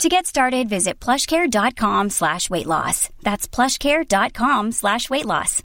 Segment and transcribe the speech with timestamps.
[0.00, 3.08] To get started, visit plushcare.com slash weight loss.
[3.22, 5.62] That's plushcare.com slash weight loss.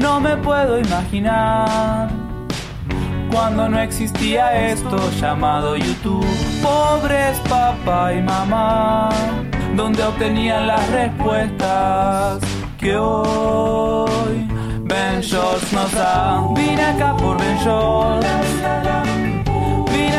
[0.00, 2.10] No me puedo imaginar
[3.30, 6.26] cuando no existía esto llamado YouTube.
[6.62, 9.08] Pobres papá y mamá,
[9.74, 12.40] donde obtenían las respuestas
[12.78, 14.46] que hoy
[14.82, 16.46] Ben Shorts nos da.
[16.54, 18.26] Vine acá por Ben Shorts.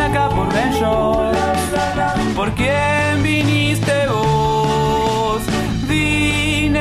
[0.10, 1.40] Acá por Shorts.
[2.36, 5.44] ¿Por quién viniste vos?
[5.88, 6.80] Vine,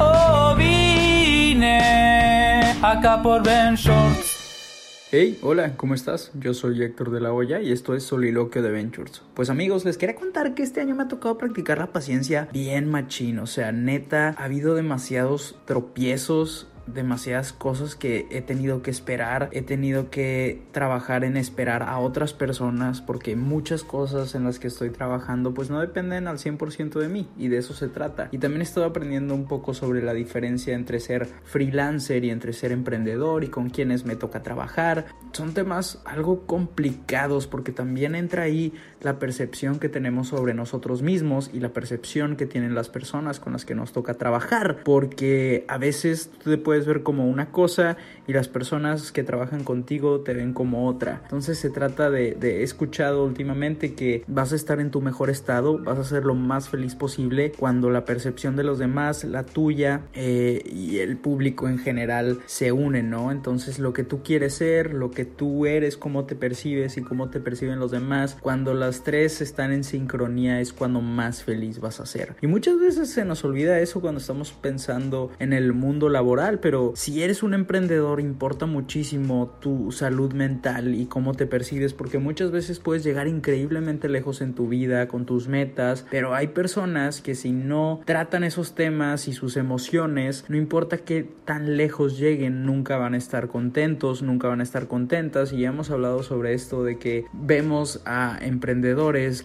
[0.00, 5.08] oh vine acá por Ben Shorts.
[5.10, 6.30] Hey, hola, ¿cómo estás?
[6.32, 9.20] Yo soy Héctor de la Hoya y esto es Soliloquio de Ventures.
[9.34, 12.90] Pues amigos, les quería contar que este año me ha tocado practicar la paciencia bien
[12.90, 19.48] machín, o sea, neta, ha habido demasiados tropiezos demasiadas cosas que he tenido que esperar,
[19.52, 24.68] he tenido que trabajar en esperar a otras personas porque muchas cosas en las que
[24.68, 28.28] estoy trabajando pues no dependen al 100% de mí y de eso se trata.
[28.32, 32.72] Y también estoy aprendiendo un poco sobre la diferencia entre ser freelancer y entre ser
[32.72, 35.06] emprendedor y con quienes me toca trabajar.
[35.32, 38.72] Son temas algo complicados porque también entra ahí
[39.04, 43.52] la percepción que tenemos sobre nosotros mismos y la percepción que tienen las personas con
[43.52, 47.96] las que nos toca trabajar porque a veces tú te puedes ver como una cosa
[48.26, 51.20] y las personas que trabajan contigo te ven como otra.
[51.24, 55.78] Entonces se trata de, de, escuchado últimamente que vas a estar en tu mejor estado,
[55.78, 60.02] vas a ser lo más feliz posible cuando la percepción de los demás, la tuya
[60.14, 63.30] eh, y el público en general se unen, ¿no?
[63.30, 67.30] Entonces lo que tú quieres ser, lo que tú eres, cómo te percibes y cómo
[67.30, 72.00] te perciben los demás, cuando las tres están en sincronía es cuando más feliz vas
[72.00, 72.36] a ser.
[72.40, 76.92] Y muchas veces se nos olvida eso cuando estamos pensando en el mundo laboral, pero
[76.94, 82.50] si eres un emprendedor importa muchísimo tu salud mental y cómo te percibes porque muchas
[82.50, 87.34] veces puedes llegar increíblemente lejos en tu vida con tus metas, pero hay personas que
[87.34, 92.96] si no tratan esos temas y sus emociones, no importa qué tan lejos lleguen, nunca
[92.96, 96.84] van a estar contentos, nunca van a estar contentas y ya hemos hablado sobre esto
[96.84, 98.83] de que vemos a emprendedores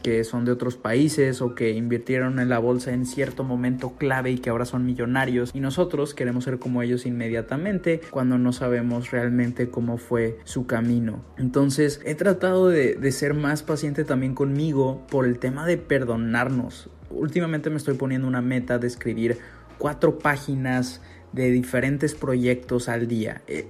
[0.01, 4.31] que son de otros países o que invirtieron en la bolsa en cierto momento clave
[4.31, 9.11] y que ahora son millonarios y nosotros queremos ser como ellos inmediatamente cuando no sabemos
[9.11, 11.23] realmente cómo fue su camino.
[11.37, 16.89] Entonces he tratado de, ser más paciente también conmigo por el tema de perdonarnos.
[17.09, 19.37] Últimamente me estoy poniendo una meta de escribir
[19.77, 21.01] cuatro páginas
[21.31, 23.41] de diferentes proyectos al día.
[23.47, 23.67] Eh,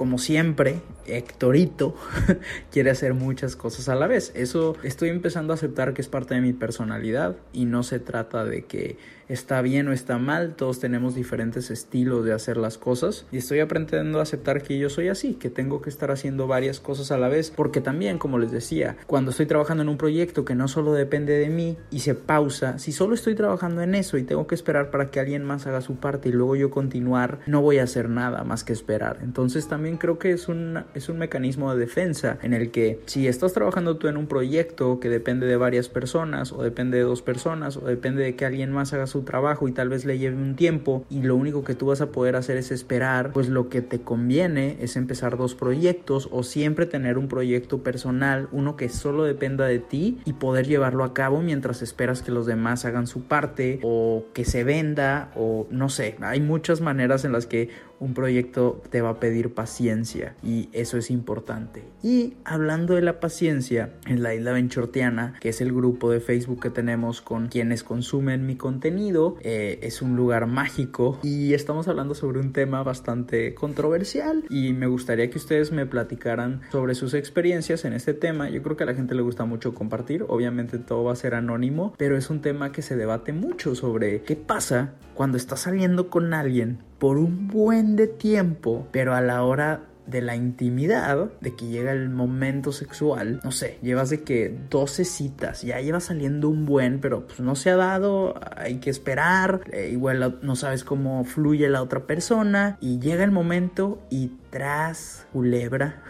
[0.00, 1.94] como siempre, Héctorito
[2.72, 4.32] quiere hacer muchas cosas a la vez.
[4.34, 8.46] Eso estoy empezando a aceptar que es parte de mi personalidad y no se trata
[8.46, 8.96] de que
[9.30, 13.60] está bien o está mal, todos tenemos diferentes estilos de hacer las cosas y estoy
[13.60, 17.18] aprendiendo a aceptar que yo soy así, que tengo que estar haciendo varias cosas a
[17.18, 20.66] la vez, porque también, como les decía, cuando estoy trabajando en un proyecto que no
[20.66, 24.48] solo depende de mí y se pausa, si solo estoy trabajando en eso y tengo
[24.48, 27.78] que esperar para que alguien más haga su parte y luego yo continuar, no voy
[27.78, 29.18] a hacer nada más que esperar.
[29.22, 33.28] Entonces también creo que es un, es un mecanismo de defensa en el que si
[33.28, 37.22] estás trabajando tú en un proyecto que depende de varias personas o depende de dos
[37.22, 40.36] personas o depende de que alguien más haga su trabajo y tal vez le lleve
[40.36, 43.68] un tiempo y lo único que tú vas a poder hacer es esperar, pues lo
[43.68, 48.88] que te conviene es empezar dos proyectos o siempre tener un proyecto personal, uno que
[48.88, 53.06] solo dependa de ti y poder llevarlo a cabo mientras esperas que los demás hagan
[53.06, 57.70] su parte o que se venda o no sé, hay muchas maneras en las que
[58.00, 61.84] un proyecto te va a pedir paciencia y eso es importante.
[62.02, 66.62] Y hablando de la paciencia, en la isla Benchortiana, que es el grupo de Facebook
[66.62, 72.14] que tenemos con quienes consumen mi contenido, eh, es un lugar mágico y estamos hablando
[72.14, 77.84] sobre un tema bastante controversial y me gustaría que ustedes me platicaran sobre sus experiencias
[77.84, 78.48] en este tema.
[78.48, 81.34] Yo creo que a la gente le gusta mucho compartir, obviamente todo va a ser
[81.34, 86.08] anónimo, pero es un tema que se debate mucho sobre qué pasa cuando estás saliendo
[86.08, 91.56] con alguien por un buen de tiempo, pero a la hora de la intimidad, de
[91.56, 96.48] que llega el momento sexual, no sé, llevas de que 12 citas, ya lleva saliendo
[96.48, 100.84] un buen, pero pues no se ha dado, hay que esperar, eh, igual no sabes
[100.84, 106.02] cómo fluye la otra persona y llega el momento y tras culebra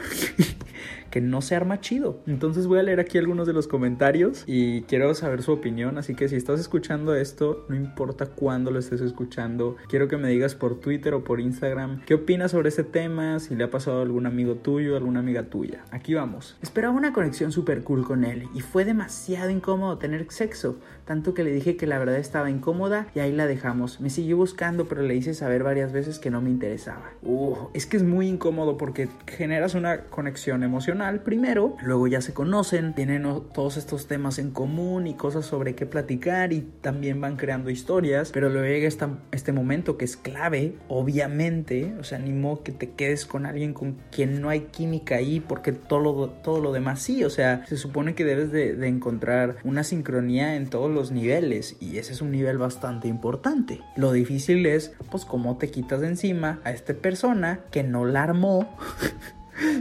[1.11, 2.21] que no se arma chido.
[2.27, 6.15] Entonces voy a leer aquí algunos de los comentarios y quiero saber su opinión, así
[6.15, 10.55] que si estás escuchando esto, no importa cuándo lo estés escuchando, quiero que me digas
[10.55, 14.03] por Twitter o por Instagram qué opinas sobre este tema, si le ha pasado a
[14.03, 15.85] algún amigo tuyo, alguna amiga tuya.
[15.91, 16.57] Aquí vamos.
[16.62, 21.45] Esperaba una conexión súper cool con él y fue demasiado incómodo tener sexo, tanto que
[21.45, 24.01] le dije que la verdad estaba incómoda y ahí la dejamos.
[24.01, 27.11] Me siguió buscando, pero le hice saber varias veces que no me interesaba.
[27.23, 32.32] Uh, es que es muy incómodo porque generas una conexión emocional primero, luego ya se
[32.32, 37.37] conocen, tienen todos estos temas en común y cosas sobre qué platicar y también van
[37.37, 38.88] creando historias, pero luego llega
[39.32, 43.97] este momento que es clave, obviamente, o sea, animo que te quedes con alguien con
[44.11, 47.76] quien no hay química ahí porque todo lo, todo lo demás sí, o sea, se
[47.76, 52.20] supone que debes de, de encontrar una sincronía en todos los niveles y ese es
[52.20, 53.81] un nivel bastante importante.
[53.97, 58.23] Lo difícil es, pues, cómo te quitas de encima a esta persona que no la
[58.23, 58.76] armó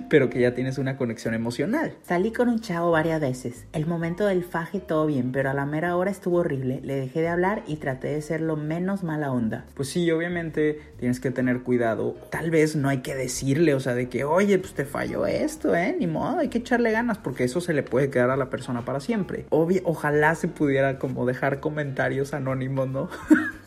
[0.09, 1.93] pero que ya tienes una conexión emocional.
[2.03, 3.65] Salí con un chavo varias veces.
[3.73, 6.81] El momento del faje todo bien, pero a la mera hora estuvo horrible.
[6.83, 9.65] Le dejé de hablar y traté de ser lo menos mala onda.
[9.75, 12.15] Pues sí, obviamente tienes que tener cuidado.
[12.29, 15.75] Tal vez no hay que decirle, o sea, de que, oye, pues te falló esto,
[15.75, 15.95] ¿eh?
[15.97, 18.85] Ni modo, hay que echarle ganas porque eso se le puede quedar a la persona
[18.85, 19.45] para siempre.
[19.49, 23.09] Obvio, ojalá se pudiera como dejar comentarios anónimos, ¿no?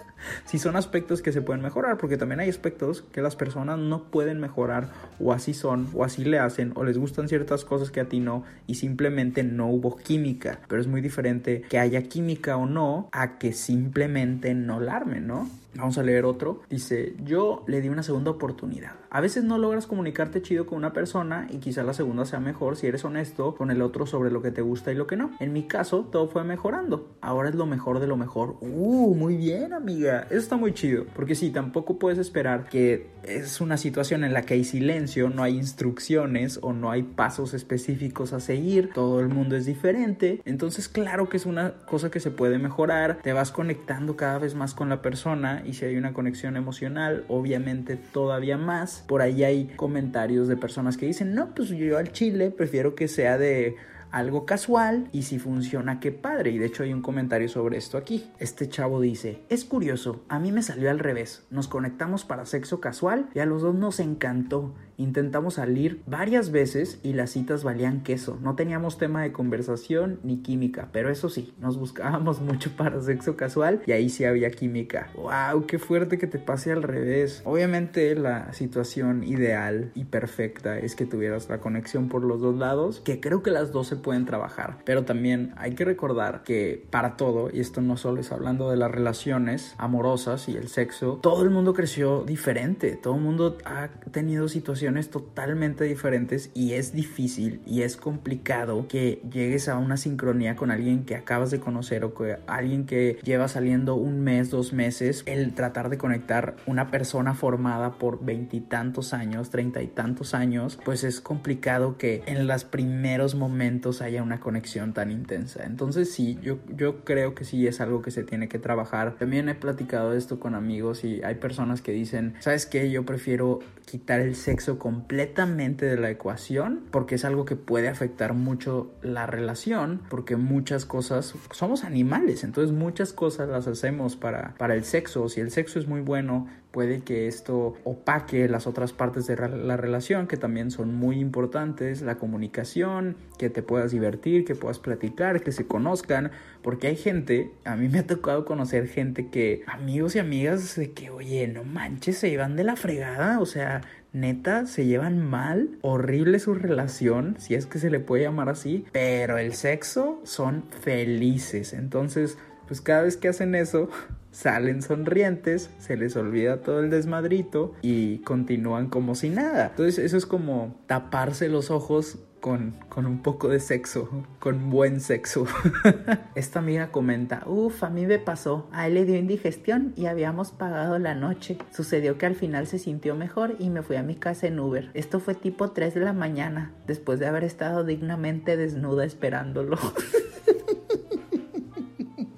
[0.45, 4.05] si son aspectos que se pueden mejorar, porque también hay aspectos que las personas no
[4.05, 4.89] pueden mejorar
[5.21, 8.21] o así son o así le hacen o les gustan ciertas cosas que a ti
[8.21, 13.09] no y simplemente no hubo química, pero es muy diferente que haya química o no
[13.13, 15.62] a que simplemente no la armen, ¿no?
[15.75, 16.61] Vamos a leer otro.
[16.69, 18.93] Dice, yo le di una segunda oportunidad.
[19.11, 22.77] A veces no logras comunicarte chido con una persona y quizá la segunda sea mejor
[22.77, 25.31] si eres honesto con el otro sobre lo que te gusta y lo que no.
[25.41, 27.11] En mi caso, todo fue mejorando.
[27.21, 28.57] Ahora es lo mejor de lo mejor.
[28.61, 30.27] Uh, muy bien, amiga.
[30.31, 31.05] Eso está muy chido.
[31.15, 35.43] Porque sí, tampoco puedes esperar que es una situación en la que hay silencio, no
[35.43, 38.91] hay instrucciones o no hay pasos específicos a seguir.
[38.93, 40.41] Todo el mundo es diferente.
[40.45, 43.19] Entonces, claro que es una cosa que se puede mejorar.
[43.23, 47.25] Te vas conectando cada vez más con la persona y si hay una conexión emocional,
[47.29, 49.05] obviamente todavía más.
[49.07, 53.09] Por ahí hay comentarios de personas que dicen, no, pues yo al chile prefiero que
[53.09, 53.77] sea de
[54.13, 56.51] algo casual y si funciona, qué padre.
[56.51, 58.31] Y de hecho hay un comentario sobre esto aquí.
[58.39, 61.45] Este chavo dice, es curioso, a mí me salió al revés.
[61.51, 64.75] Nos conectamos para sexo casual y a los dos nos encantó.
[65.03, 68.39] Intentamos salir varias veces y las citas valían queso.
[68.41, 73.37] No teníamos tema de conversación ni química, pero eso sí, nos buscábamos mucho para sexo
[73.37, 75.11] casual y ahí sí había química.
[75.17, 75.67] ¡Wow!
[75.67, 77.43] ¡Qué fuerte que te pase al revés!
[77.45, 83.03] Obviamente la situación ideal y perfecta es que tuvieras la conexión por los dos lados,
[83.05, 87.17] que creo que las dos se pueden trabajar, pero también hay que recordar que para
[87.17, 91.43] todo, y esto no solo es hablando de las relaciones amorosas y el sexo, todo
[91.43, 97.61] el mundo creció diferente, todo el mundo ha tenido situaciones totalmente diferentes y es difícil
[97.67, 102.15] y es complicado que llegues a una sincronía con alguien que acabas de conocer o
[102.15, 107.35] que alguien que lleva saliendo un mes, dos meses, el tratar de conectar una persona
[107.35, 113.35] formada por veintitantos años, treinta y tantos años, pues es complicado que en los primeros
[113.35, 115.65] momentos haya una conexión tan intensa.
[115.65, 119.17] Entonces sí, yo, yo creo que sí es algo que se tiene que trabajar.
[119.19, 122.91] También he platicado esto con amigos y hay personas que dicen, ¿sabes qué?
[122.91, 128.35] Yo prefiero quitar el sexo completamente de la ecuación porque es algo que puede afectar
[128.35, 134.75] mucho la relación porque muchas cosas somos animales entonces muchas cosas las hacemos para, para
[134.75, 135.29] el sexo.
[135.29, 139.77] Si el sexo es muy bueno puede que esto opaque las otras partes de la
[139.77, 145.43] relación que también son muy importantes, la comunicación, que te puedas divertir, que puedas platicar,
[145.43, 146.33] que se conozcan,
[146.63, 150.93] porque hay gente, a mí me ha tocado conocer gente que, amigos y amigas, de
[150.93, 153.83] que, oye, no manches, se iban de la fregada, o sea,
[154.13, 158.85] neta, se llevan mal, horrible su relación, si es que se le puede llamar así,
[158.93, 163.89] pero el sexo son felices, entonces, pues cada vez que hacen eso,
[164.33, 169.69] salen sonrientes, se les olvida todo el desmadrito y continúan como si nada.
[169.69, 174.09] Entonces eso es como taparse los ojos con, con, un poco de sexo,
[174.41, 175.47] con buen sexo.
[176.35, 180.51] Esta amiga comenta, uff, a mí me pasó, a él le dio indigestión y habíamos
[180.51, 181.57] pagado la noche.
[181.71, 184.91] Sucedió que al final se sintió mejor y me fui a mi casa en Uber.
[184.95, 189.79] Esto fue tipo 3 de la mañana, después de haber estado dignamente desnuda esperándolo.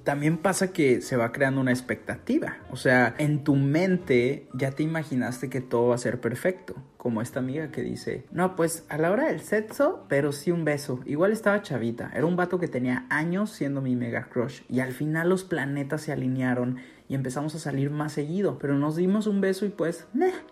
[0.05, 2.59] también pasa que se va creando una expectativa.
[2.71, 7.21] O sea, en tu mente ya te imaginaste que todo va a ser perfecto como
[7.21, 11.01] esta amiga que dice, no, pues a la hora del sexo, pero sí un beso.
[11.05, 14.93] Igual estaba chavita, era un vato que tenía años siendo mi mega crush y al
[14.93, 18.59] final los planetas se alinearon y empezamos a salir más seguido.
[18.59, 20.07] Pero nos dimos un beso y pues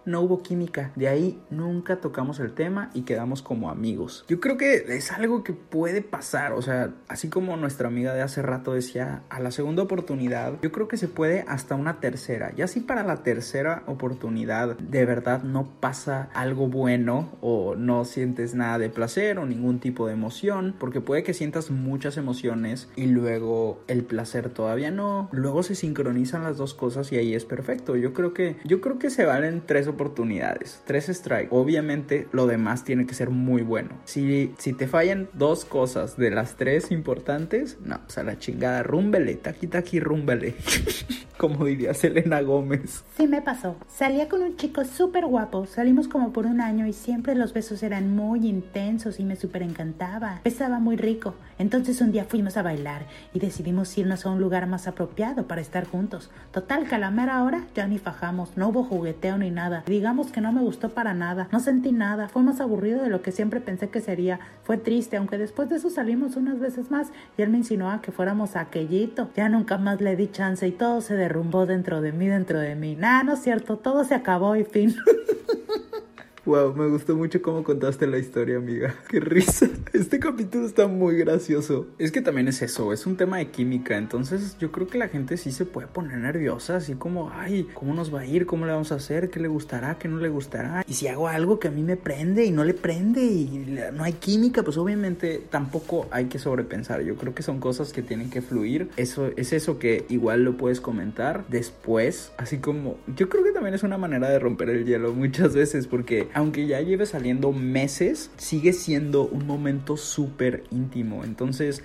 [0.04, 0.92] no hubo química.
[0.96, 4.24] De ahí nunca tocamos el tema y quedamos como amigos.
[4.28, 6.52] Yo creo que es algo que puede pasar.
[6.52, 10.72] O sea, así como nuestra amiga de hace rato decía, a la segunda oportunidad, yo
[10.72, 12.52] creo que se puede hasta una tercera.
[12.54, 18.54] Ya si para la tercera oportunidad de verdad no pasa algo bueno o no sientes
[18.54, 23.06] nada de placer o ningún tipo de emoción, porque puede que sientas muchas emociones y
[23.06, 25.28] luego el placer todavía no.
[25.32, 27.96] Luego se sincronizan las dos cosas y ahí es perfecto.
[27.96, 31.48] Yo creo que yo creo que se valen tres oportunidades, tres strikes.
[31.50, 33.90] Obviamente lo demás tiene que ser muy bueno.
[34.04, 38.82] Si, si te fallan dos cosas de las tres importantes, no, pues a la chingada,
[38.82, 40.54] rúmbele, taqui taqui rúmbele.
[41.42, 43.02] como diría Selena Gómez.
[43.16, 43.74] Sí me pasó.
[43.88, 45.66] Salía con un chico súper guapo.
[45.66, 49.62] Salimos como por un año y siempre los besos eran muy intensos y me súper
[49.62, 50.40] encantaba.
[50.44, 51.34] Besaba muy rico.
[51.58, 55.60] Entonces un día fuimos a bailar y decidimos irnos a un lugar más apropiado para
[55.60, 56.30] estar juntos.
[56.52, 58.56] Total, que a la mera hora ya ni fajamos.
[58.56, 59.84] No hubo jugueteo ni nada.
[59.86, 61.48] Digamos que no me gustó para nada.
[61.50, 62.28] No sentí nada.
[62.28, 64.38] Fue más aburrido de lo que siempre pensé que sería.
[64.62, 67.08] Fue triste, aunque después de eso salimos unas veces más
[67.38, 69.30] y él me insinuaba que fuéramos aquellito.
[69.34, 72.74] Ya nunca más le di chance y todo se derrumbó dentro de mí, dentro de
[72.74, 72.96] mí.
[72.96, 74.94] Nah, no es cierto, todo se acabó y fin.
[76.44, 78.96] Wow, me gustó mucho cómo contaste la historia, amiga.
[79.08, 79.68] Qué risa.
[79.92, 81.86] Este capítulo está muy gracioso.
[82.00, 83.96] Es que también es eso, es un tema de química.
[83.96, 87.94] Entonces yo creo que la gente sí se puede poner nerviosa, así como, ay, ¿cómo
[87.94, 88.44] nos va a ir?
[88.44, 89.30] ¿Cómo le vamos a hacer?
[89.30, 89.98] ¿Qué le gustará?
[89.98, 90.84] ¿Qué no le gustará?
[90.88, 94.02] Y si hago algo que a mí me prende y no le prende y no
[94.02, 97.02] hay química, pues obviamente tampoco hay que sobrepensar.
[97.02, 98.90] Yo creo que son cosas que tienen que fluir.
[98.96, 103.74] Eso es eso que igual lo puedes comentar después, así como yo creo que también
[103.74, 108.30] es una manera de romper el hielo muchas veces porque aunque ya lleve saliendo meses,
[108.36, 111.24] sigue siendo un momento súper íntimo.
[111.24, 111.82] Entonces,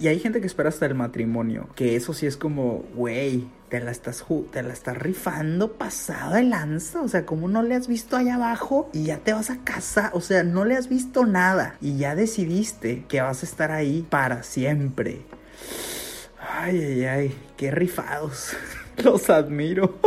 [0.00, 3.80] y hay gente que espera hasta el matrimonio, que eso sí es como, güey, te
[3.80, 7.86] la estás te la estás rifando pasado de lanza, o sea, como no le has
[7.86, 11.26] visto allá abajo y ya te vas a casa, o sea, no le has visto
[11.26, 15.22] nada y ya decidiste que vas a estar ahí para siempre.
[16.40, 18.56] Ay, ay, ay, qué rifados.
[19.04, 19.98] Los admiro.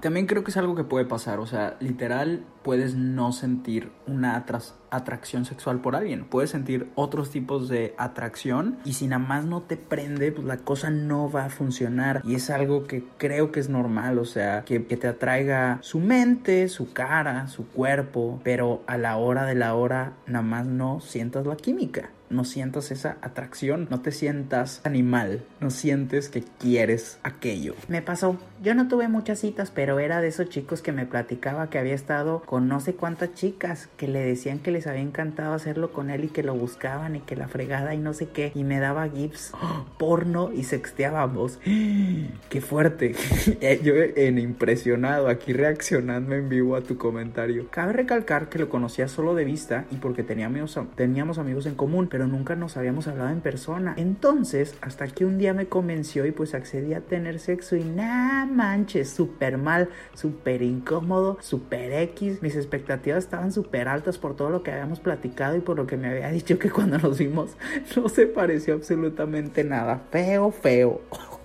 [0.00, 4.44] También creo que es algo que puede pasar, o sea, literal puedes no sentir una
[4.90, 9.62] atracción sexual por alguien, puedes sentir otros tipos de atracción y si nada más no
[9.62, 12.22] te prende, pues la cosa no va a funcionar.
[12.24, 16.00] Y es algo que creo que es normal, o sea, que, que te atraiga su
[16.00, 21.00] mente, su cara, su cuerpo, pero a la hora de la hora nada más no
[21.00, 27.18] sientas la química no sientas esa atracción, no te sientas animal, no sientes que quieres
[27.22, 27.74] aquello.
[27.88, 31.68] Me pasó, yo no tuve muchas citas, pero era de esos chicos que me platicaba
[31.68, 35.54] que había estado con no sé cuántas chicas que le decían que les había encantado
[35.54, 38.52] hacerlo con él y que lo buscaban y que la fregada y no sé qué.
[38.54, 39.52] Y me daba gifs,
[39.98, 41.58] porno y sexteábamos.
[42.48, 43.14] ¡Qué fuerte!
[43.60, 47.66] Eh, yo en impresionado aquí reaccionando en vivo a tu comentario.
[47.70, 52.08] Cabe recalcar que lo conocía solo de vista y porque teníamos, teníamos amigos en común,
[52.10, 53.94] pero nunca nos habíamos hablado en persona.
[53.96, 58.46] Entonces, hasta que un día me convenció y pues accedí a tener sexo y nada
[58.46, 64.62] manches, súper mal, súper incómodo, súper X mis expectativas estaban súper altas por todo lo
[64.62, 67.56] que habíamos platicado y por lo que me había dicho que cuando nos vimos
[67.96, 70.02] no se pareció absolutamente nada.
[70.10, 71.00] Feo, feo.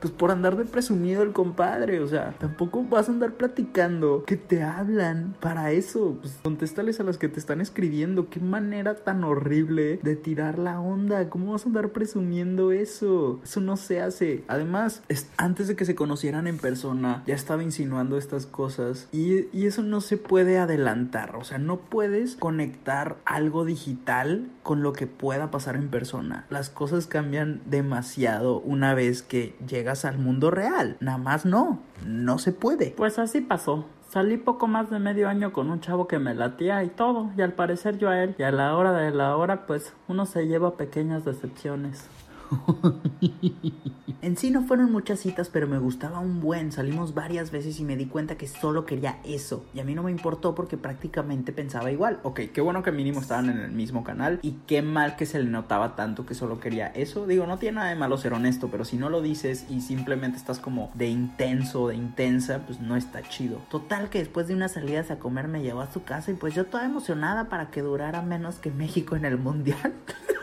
[0.00, 4.36] Pues por andar de presumido el compadre, o sea, tampoco vas a andar platicando que
[4.36, 9.24] te hablan para eso, pues contéstales a las que te están escribiendo, qué manera tan
[9.24, 13.40] horrible de tirar la onda, ¿cómo vas a andar presumiendo eso?
[13.42, 14.44] Eso no se hace.
[14.48, 15.02] Además,
[15.36, 20.00] antes de que se conocieran en persona, ya estaba insinuando estas cosas y eso no
[20.00, 25.76] se puede adelantar, o sea, no puedes conectar algo digital con lo que pueda pasar
[25.76, 26.46] en persona.
[26.50, 30.96] Las cosas cambian demasiado una vez que llega al mundo real.
[31.00, 32.92] Nada más no, no se puede.
[32.96, 33.86] Pues así pasó.
[34.08, 37.42] Salí poco más de medio año con un chavo que me latía y todo, y
[37.42, 40.46] al parecer yo a él, y a la hora de la hora, pues uno se
[40.46, 42.08] lleva pequeñas decepciones.
[44.22, 46.72] en sí no fueron muchas citas, pero me gustaba un buen.
[46.72, 49.64] Salimos varias veces y me di cuenta que solo quería eso.
[49.74, 52.20] Y a mí no me importó porque prácticamente pensaba igual.
[52.22, 54.38] Ok, qué bueno que mínimo estaban en el mismo canal.
[54.42, 57.26] Y qué mal que se le notaba tanto que solo quería eso.
[57.26, 60.38] Digo, no tiene nada de malo ser honesto, pero si no lo dices y simplemente
[60.38, 63.58] estás como de intenso, de intensa, pues no está chido.
[63.70, 66.54] Total que después de unas salidas a comer me llevó a su casa y pues
[66.54, 69.94] yo toda emocionada para que durara menos que México en el mundial.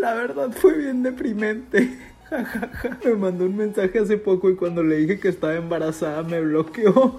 [0.00, 1.98] La verdad fue bien deprimente.
[3.04, 6.94] me mandó un mensaje hace poco y cuando le dije que estaba embarazada me bloqueó.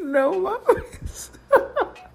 [0.00, 0.83] no mames.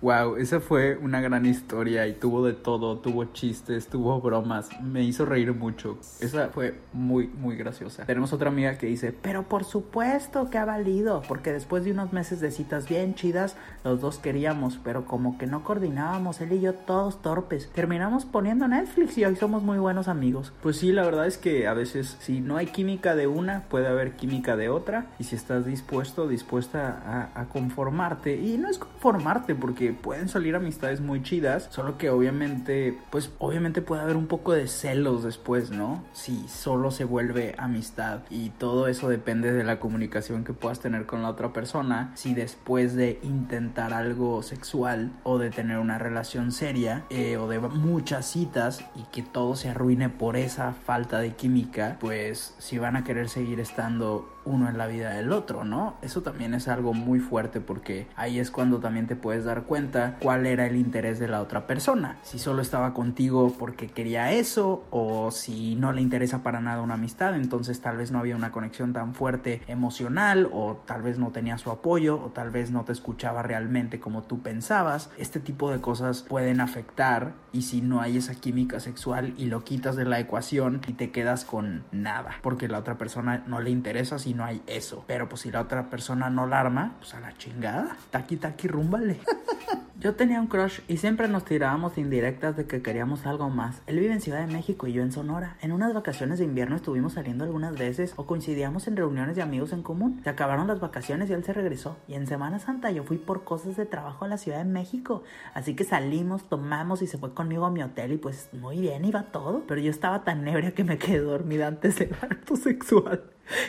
[0.01, 5.03] Wow, esa fue una gran historia y tuvo de todo, tuvo chistes, tuvo bromas, me
[5.03, 5.97] hizo reír mucho.
[6.21, 8.05] Esa fue muy, muy graciosa.
[8.05, 12.13] Tenemos otra amiga que dice, pero por supuesto que ha valido, porque después de unos
[12.13, 16.61] meses de citas bien chidas, los dos queríamos, pero como que no coordinábamos, él y
[16.61, 17.69] yo todos torpes.
[17.73, 20.53] Terminamos poniendo Netflix y hoy somos muy buenos amigos.
[20.63, 23.87] Pues sí, la verdad es que a veces si no hay química de una, puede
[23.87, 25.07] haber química de otra.
[25.19, 30.55] Y si estás dispuesto, dispuesta a, a conformarte, y no es conformarte porque pueden salir
[30.55, 35.71] amistades muy chidas, solo que obviamente, pues obviamente puede haber un poco de celos después,
[35.71, 36.03] ¿no?
[36.13, 41.05] Si solo se vuelve amistad y todo eso depende de la comunicación que puedas tener
[41.05, 46.51] con la otra persona, si después de intentar algo sexual o de tener una relación
[46.51, 51.33] seria eh, o de muchas citas y que todo se arruine por esa falta de
[51.33, 55.97] química, pues si van a querer seguir estando uno en la vida del otro, ¿no?
[56.01, 59.78] Eso también es algo muy fuerte porque ahí es cuando también te puedes dar cuenta
[60.19, 62.17] cuál era el interés de la otra persona.
[62.23, 66.95] Si solo estaba contigo porque quería eso o si no le interesa para nada una
[66.95, 71.31] amistad, entonces tal vez no había una conexión tan fuerte emocional o tal vez no
[71.31, 75.09] tenía su apoyo o tal vez no te escuchaba realmente como tú pensabas.
[75.17, 79.63] Este tipo de cosas pueden afectar y si no hay esa química sexual y lo
[79.63, 83.69] quitas de la ecuación y te quedas con nada porque la otra persona no le
[83.69, 85.03] interesa si no hay eso.
[85.07, 87.97] Pero pues si la otra persona no la arma, pues a la chingada.
[88.11, 89.19] Taqui taqui rúmbale.
[89.99, 93.81] Yo tenía un crush y siempre nos tirábamos indirectas de que queríamos algo más.
[93.85, 95.57] Él vive en Ciudad de México y yo en Sonora.
[95.61, 99.73] En unas vacaciones de invierno estuvimos saliendo algunas veces o coincidíamos en reuniones de amigos
[99.73, 100.21] en común.
[100.23, 101.97] Se acabaron las vacaciones y él se regresó.
[102.07, 105.23] Y en Semana Santa yo fui por cosas de trabajo a la Ciudad de México.
[105.53, 109.03] Así que salimos, tomamos y se fue conmigo a mi hotel y pues muy bien,
[109.03, 109.63] iba todo.
[109.67, 113.25] Pero yo estaba tan ebria que me quedé dormida antes del acto sexual.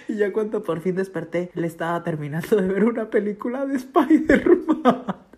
[0.07, 5.30] Y ya cuando por fin desperté, le estaba terminando de ver una película de Spider-Man.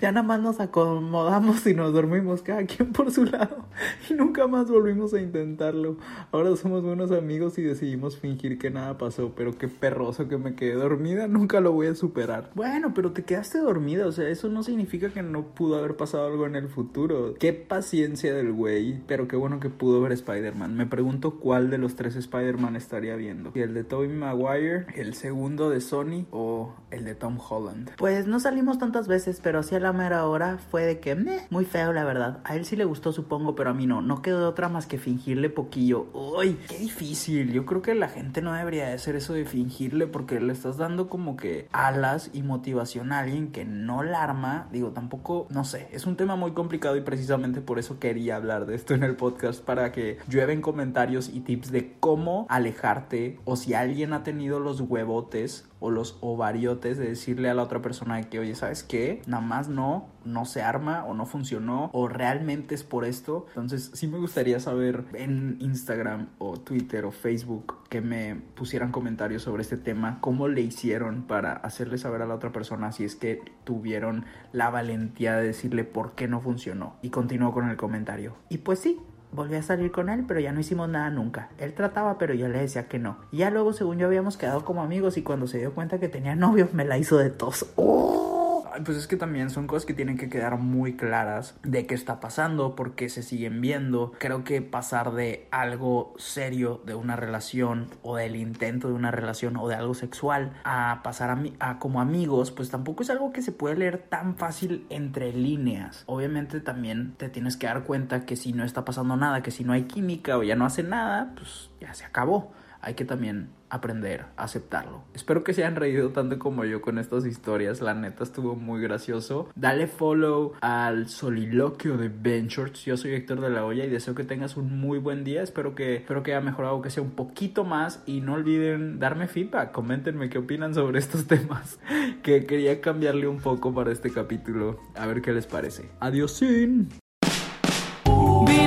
[0.00, 3.66] Ya nada más nos acomodamos y nos dormimos cada quien por su lado
[4.08, 5.98] y nunca más volvimos a intentarlo.
[6.32, 10.54] Ahora somos buenos amigos y decidimos fingir que nada pasó, pero qué perroso que me
[10.54, 12.50] quedé dormida, nunca lo voy a superar.
[12.54, 16.26] Bueno, pero te quedaste dormida, o sea, eso no significa que no pudo haber pasado
[16.26, 17.34] algo en el futuro.
[17.38, 20.76] Qué paciencia del güey, pero qué bueno que pudo ver Spider-Man.
[20.76, 23.52] Me pregunto cuál de los tres Spider-Man estaría viendo.
[23.52, 27.90] Si el de Tobey Maguire, el segundo de Sony o el de Tom Holland.
[27.98, 31.46] Pues no salimos tantas veces, pero sí a la mera hora fue de que, meh,
[31.50, 32.38] muy feo la verdad.
[32.44, 34.02] A él sí le gustó supongo, pero a mí no.
[34.02, 36.06] No quedó otra más que fingirle poquillo.
[36.12, 37.52] Uy, qué difícil.
[37.52, 40.76] Yo creo que la gente no debería de hacer eso de fingirle porque le estás
[40.76, 44.68] dando como que alas y motivación a alguien que no la arma.
[44.72, 48.66] Digo, tampoco, no sé, es un tema muy complicado y precisamente por eso quería hablar
[48.66, 53.56] de esto en el podcast para que llueven comentarios y tips de cómo alejarte o
[53.56, 58.22] si alguien ha tenido los huevotes o los ovariotes de decirle a la otra persona
[58.22, 59.22] que, oye, ¿sabes qué?
[59.26, 59.79] Nada más no,
[60.24, 63.46] no se arma o no funcionó o realmente es por esto.
[63.48, 69.42] Entonces sí me gustaría saber en Instagram o Twitter o Facebook que me pusieran comentarios
[69.42, 73.16] sobre este tema, cómo le hicieron para hacerle saber a la otra persona si es
[73.16, 76.96] que tuvieron la valentía de decirle por qué no funcionó.
[77.02, 78.36] Y continuó con el comentario.
[78.48, 79.00] Y pues sí,
[79.32, 81.50] Volví a salir con él, pero ya no hicimos nada nunca.
[81.58, 83.18] Él trataba, pero yo le decía que no.
[83.30, 86.08] Y ya luego, según yo, habíamos quedado como amigos y cuando se dio cuenta que
[86.08, 87.66] tenía novio, me la hizo de tos.
[87.76, 88.39] ¡Oh!
[88.84, 92.20] Pues es que también son cosas que tienen que quedar muy claras de qué está
[92.20, 94.12] pasando, por qué se siguen viendo.
[94.18, 99.56] Creo que pasar de algo serio de una relación o del intento de una relación
[99.56, 103.42] o de algo sexual a pasar a, a como amigos, pues tampoco es algo que
[103.42, 106.04] se puede leer tan fácil entre líneas.
[106.06, 109.64] Obviamente también te tienes que dar cuenta que si no está pasando nada, que si
[109.64, 112.52] no hay química o ya no hace nada, pues ya se acabó.
[112.82, 115.02] Hay que también aprender a aceptarlo.
[115.14, 117.80] Espero que se hayan reído tanto como yo con estas historias.
[117.80, 119.48] La neta estuvo muy gracioso.
[119.54, 122.84] Dale follow al soliloquio de Ventures.
[122.84, 125.42] Yo soy Héctor de la Hoya y deseo que tengas un muy buen día.
[125.42, 128.02] Espero que, espero que haya mejorado, que sea un poquito más.
[128.06, 129.72] Y no olviden darme feedback.
[129.72, 131.78] Coméntenme qué opinan sobre estos temas.
[132.22, 134.80] Que quería cambiarle un poco para este capítulo.
[134.94, 135.88] A ver qué les parece.
[136.00, 136.40] Adiós.
[136.40, 136.88] Vine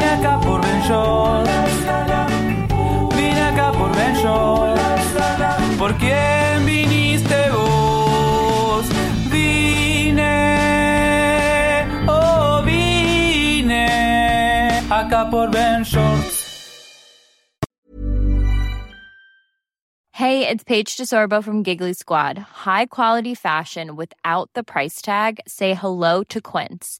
[0.06, 2.13] acá por Vine acá
[4.24, 8.86] por ¿Por quién viniste vos?
[9.30, 10.24] Vine,
[12.08, 13.88] oh vine,
[14.90, 15.84] acá por Ben
[20.16, 22.38] Hey, it's Paige DeSorbo from Giggly Squad.
[22.38, 25.40] High quality fashion without the price tag.
[25.48, 27.00] Say hello to Quince.